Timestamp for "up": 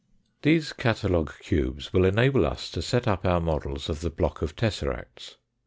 3.07-3.23